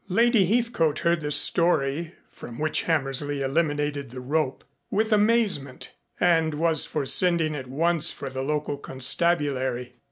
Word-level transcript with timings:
Lady 0.09 0.47
Heathcote 0.47 0.97
heard 1.05 1.21
the 1.21 1.29
story 1.31 2.15
(from 2.31 2.57
which 2.57 2.81
Hammersley 2.89 3.43
eliminated 3.43 4.09
the 4.09 4.19
rope) 4.19 4.63
with 4.89 5.13
amazement, 5.13 5.91
and 6.19 6.55
was 6.55 6.87
for 6.87 7.05
sending 7.05 7.55
at 7.55 7.67
once 7.67 8.11
for 8.11 8.27
the 8.31 8.41
local 8.41 8.77
constabulary. 8.77 9.93